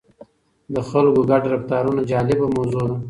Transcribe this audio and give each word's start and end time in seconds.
د 0.73 0.75
خلکو 0.89 1.21
ګډ 1.29 1.43
رفتارونه 1.53 2.01
جالبه 2.11 2.47
موضوع 2.55 2.83
ده. 2.89 2.95